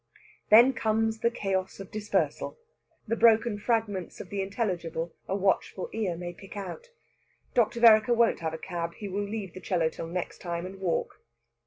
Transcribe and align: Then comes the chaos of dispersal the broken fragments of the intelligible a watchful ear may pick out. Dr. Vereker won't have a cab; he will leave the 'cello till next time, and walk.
Then 0.49 0.73
comes 0.73 1.19
the 1.19 1.29
chaos 1.29 1.79
of 1.79 1.91
dispersal 1.91 2.57
the 3.07 3.15
broken 3.15 3.59
fragments 3.59 4.19
of 4.19 4.31
the 4.31 4.41
intelligible 4.41 5.13
a 5.27 5.35
watchful 5.35 5.91
ear 5.93 6.17
may 6.17 6.33
pick 6.33 6.57
out. 6.57 6.87
Dr. 7.53 7.79
Vereker 7.81 8.15
won't 8.15 8.39
have 8.39 8.55
a 8.55 8.57
cab; 8.57 8.95
he 8.95 9.07
will 9.07 9.21
leave 9.21 9.53
the 9.53 9.61
'cello 9.61 9.89
till 9.89 10.07
next 10.07 10.39
time, 10.39 10.65
and 10.65 10.79
walk. 10.79 11.21